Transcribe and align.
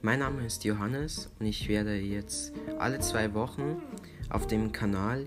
mein 0.00 0.20
Name 0.20 0.46
ist 0.46 0.64
Johannes 0.64 1.30
und 1.38 1.44
ich 1.44 1.68
werde 1.68 1.96
jetzt 1.96 2.52
alle 2.78 2.98
zwei 3.00 3.34
Wochen 3.34 3.82
auf 4.30 4.46
dem 4.46 4.72
Kanal 4.72 5.26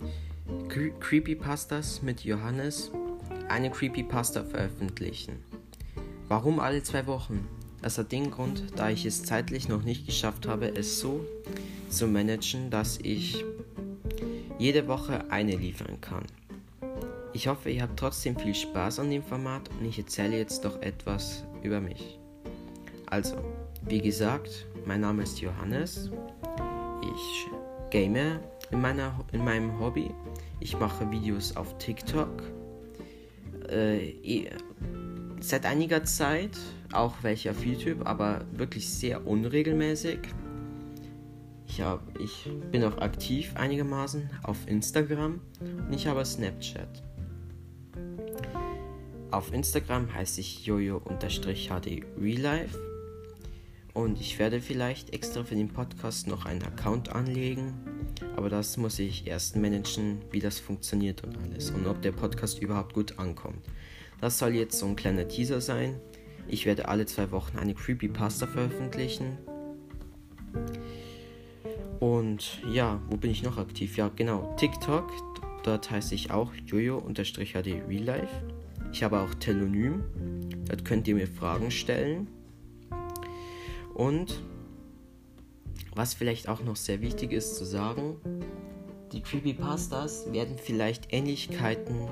Cre 0.70 0.90
Creepypastas 1.00 2.02
mit 2.02 2.24
Johannes 2.24 2.92
eine 3.48 3.70
Creepypasta 3.70 4.44
veröffentlichen. 4.44 5.38
Warum 6.28 6.60
alle 6.60 6.82
zwei 6.82 7.06
Wochen? 7.06 7.48
Das 7.84 8.00
hat 8.00 8.12
den 8.12 8.32
Grund, 8.32 8.64
da 8.76 8.90
ich 8.90 9.06
es 9.06 9.24
zeitlich 9.24 9.70
noch 9.70 9.84
nicht 9.84 10.08
geschafft 10.08 10.48
habe, 10.48 10.76
es 10.76 11.00
so 11.00 11.24
zu 11.90 12.08
managen, 12.08 12.72
dass 12.72 12.98
ich 12.98 13.46
jede 14.58 14.88
Woche 14.88 15.30
eine 15.30 15.56
liefern 15.56 16.02
kann. 16.02 16.26
Ich 17.34 17.48
hoffe, 17.48 17.70
ihr 17.70 17.84
habt 17.84 18.00
trotzdem 18.00 18.36
viel 18.36 18.56
Spaß 18.56 19.00
an 19.00 19.12
dem 19.12 19.22
Format 19.22 19.70
und 19.80 19.86
ich 19.86 20.00
erzähle 20.00 20.38
jetzt 20.38 20.66
doch 20.66 20.82
etwas 20.82 21.44
über 21.62 21.80
mich. 21.80 22.18
Also, 23.06 23.36
wie 23.88 24.02
gesagt, 24.02 24.66
mein 24.86 25.02
Name 25.02 25.24
ist 25.24 25.40
Johannes. 25.42 26.10
Ich 27.02 27.50
game 27.92 28.40
in, 28.72 28.82
meiner, 28.82 29.20
in 29.32 29.44
meinem 29.44 29.80
Hobby. 29.80 30.10
Ich 30.60 30.78
mache 30.80 31.10
Videos 31.12 31.56
auf 31.56 31.78
TikTok. 31.78 32.44
Äh, 33.70 34.50
seit 35.40 35.66
einiger 35.66 36.04
Zeit 36.04 36.58
auch 36.92 37.16
welche 37.22 37.52
auf 37.52 37.64
YouTube, 37.64 38.08
aber 38.08 38.46
wirklich 38.54 38.90
sehr 38.90 39.26
unregelmäßig. 39.28 40.20
Ich, 41.68 41.82
hab, 41.82 42.02
ich 42.20 42.50
bin 42.72 42.84
auch 42.84 42.98
aktiv 43.00 43.52
einigermaßen 43.56 44.30
auf 44.44 44.58
Instagram 44.68 45.42
und 45.60 45.94
ich 45.94 46.08
habe 46.08 46.24
Snapchat. 46.26 47.04
Auf 49.32 49.52
Instagram 49.52 50.14
heiße 50.14 50.42
ich 50.42 50.66
jojo-hd 50.66 52.04
reallife 52.20 52.95
und 53.96 54.20
ich 54.20 54.38
werde 54.38 54.62
vielleicht 54.62 55.14
extra 55.14 55.44
für 55.44 55.56
den 55.56 55.70
Podcast 55.70 56.28
noch 56.28 56.46
einen 56.46 56.62
Account 56.64 57.10
anlegen, 57.10 57.74
aber 58.36 58.50
das 58.50 58.76
muss 58.78 59.00
ich 59.00 59.26
erst 59.26 59.56
managen, 59.56 60.20
wie 60.32 60.40
das 60.40 60.60
funktioniert 60.60 61.24
und 61.24 61.38
alles 61.38 61.72
und 61.72 61.88
ob 61.88 62.02
der 62.02 62.12
Podcast 62.12 62.62
überhaupt 62.62 62.94
gut 62.94 63.18
ankommt. 63.18 63.66
Das 64.20 64.38
soll 64.38 64.54
jetzt 64.54 64.78
so 64.78 64.86
ein 64.86 64.98
kleiner 64.98 65.28
Teaser 65.28 65.62
sein. 65.62 66.00
Ich 66.48 66.66
werde 66.66 66.90
alle 66.90 67.06
zwei 67.06 67.32
Wochen 67.32 67.58
eine 67.58 67.74
Creepypasta 67.74 68.48
veröffentlichen. 68.48 69.38
Und 72.00 72.62
ja, 72.70 73.02
wo 73.10 73.16
bin 73.16 73.32
ich 73.32 73.44
noch 73.44 73.58
aktiv? 73.58 73.96
Ja, 73.96 74.12
genau, 74.14 74.54
TikTok. 74.58 75.10
Dort 75.64 75.90
heiße 75.90 76.14
ich 76.14 76.32
auch 76.32 76.54
jojo-hd 76.68 77.88
reallife. 77.88 78.28
Ich 78.92 79.04
habe 79.04 79.22
auch 79.22 79.34
Telonym. 79.36 80.04
Dort 80.68 80.84
könnt 80.84 81.08
ihr 81.08 81.16
mir 81.16 81.28
Fragen 81.28 81.72
stellen. 81.72 82.28
Und 83.96 84.44
was 85.96 86.14
vielleicht 86.14 86.48
auch 86.48 86.62
noch 86.62 86.76
sehr 86.76 87.02
wichtig 87.02 87.32
ist 87.32 87.56
zu 87.56 87.66
sagen, 87.66 88.18
die 89.12 89.22
Creepypastas 89.22 90.32
werden 90.32 90.58
vielleicht 90.58 91.14
Ähnlichkeiten 91.14 92.10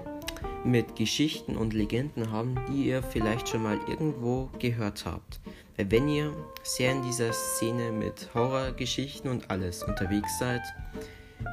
mit 0.63 0.95
Geschichten 0.95 1.57
und 1.57 1.73
Legenden 1.73 2.31
haben, 2.31 2.55
die 2.69 2.85
ihr 2.85 3.03
vielleicht 3.03 3.49
schon 3.49 3.63
mal 3.63 3.77
irgendwo 3.89 4.49
gehört 4.59 5.05
habt. 5.05 5.41
Weil 5.75 5.91
wenn 5.91 6.07
ihr 6.07 6.33
sehr 6.63 6.93
in 6.93 7.03
dieser 7.03 7.33
Szene 7.33 7.91
mit 7.91 8.33
Horrorgeschichten 8.33 9.29
und 9.29 9.51
alles 9.51 9.83
unterwegs 9.83 10.39
seid, 10.39 10.61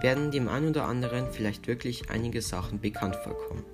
werden 0.03 0.31
dem 0.31 0.49
einen 0.49 0.69
oder 0.69 0.85
anderen 0.85 1.27
vielleicht 1.33 1.67
wirklich 1.67 2.11
einige 2.11 2.41
Sachen 2.41 2.81
bekannt 2.81 3.17
vorkommen. 3.17 3.65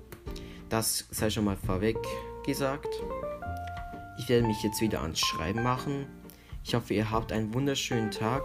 Das 0.69 1.05
sei 1.11 1.29
schon 1.29 1.45
mal 1.45 1.57
vorweg 1.57 1.97
gesagt. 2.45 2.89
Ich 4.17 4.27
werde 4.27 4.47
mich 4.47 4.63
jetzt 4.63 4.81
wieder 4.81 5.01
ans 5.01 5.19
Schreiben 5.19 5.61
machen. 5.61 6.07
Ich 6.67 6.75
hoffe, 6.75 6.95
ihr 6.95 7.09
habt 7.09 7.31
einen 7.31 7.53
wunderschönen 7.53 8.11
Tag. 8.11 8.43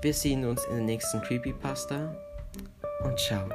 Wir 0.00 0.14
sehen 0.14 0.46
uns 0.46 0.64
in 0.64 0.76
der 0.76 0.84
nächsten 0.84 1.20
Creepypasta 1.20 2.16
und 3.04 3.20
ciao. 3.20 3.46